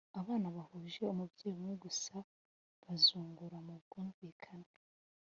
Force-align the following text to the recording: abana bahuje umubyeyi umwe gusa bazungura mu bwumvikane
abana 0.19 0.47
bahuje 0.55 1.01
umubyeyi 1.13 1.55
umwe 1.59 1.73
gusa 1.83 2.15
bazungura 2.83 3.57
mu 3.67 3.73
bwumvikane 3.83 4.71